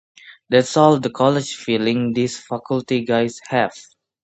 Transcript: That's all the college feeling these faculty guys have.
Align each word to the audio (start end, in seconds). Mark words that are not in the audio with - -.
That's 0.49 0.77
all 0.77 0.99
the 0.99 1.11
college 1.11 1.55
feeling 1.57 2.13
these 2.13 2.35
faculty 2.39 3.05
guys 3.05 3.39
have. 3.49 3.75